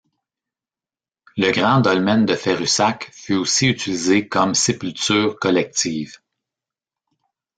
Le 1.37 1.51
grand 1.51 1.81
dolmen 1.81 2.25
de 2.25 2.33
Ferrussac 2.33 3.11
fut 3.13 3.35
aussi 3.35 3.67
utilisé 3.67 4.27
comme 4.27 4.55
sépulture 4.55 5.37
collective. 5.37 6.17